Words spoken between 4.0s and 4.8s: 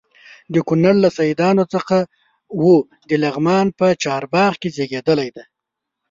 چارباغ کې